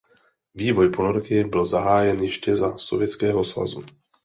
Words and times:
Vývoj 0.53 0.89
ponorky 0.89 1.43
byl 1.43 1.65
zahájen 1.65 2.23
ještě 2.23 2.55
za 2.55 2.77
Sovětského 2.77 3.43
svazu. 3.43 3.83